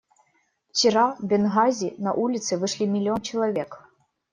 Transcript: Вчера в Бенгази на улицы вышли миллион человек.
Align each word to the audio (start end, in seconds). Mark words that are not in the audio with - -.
Вчера 0.71 1.03
в 1.19 1.23
Бенгази 1.27 1.93
на 1.99 2.13
улицы 2.15 2.57
вышли 2.57 2.85
миллион 2.87 3.21
человек. 3.21 3.77